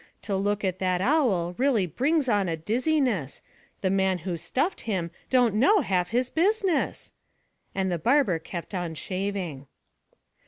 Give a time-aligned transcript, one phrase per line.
[0.23, 3.39] To look at that owl really brings on a dizziness;
[3.81, 7.11] The man who stuffed him don't half know his business!'
[7.75, 9.67] And the barber kept shaving.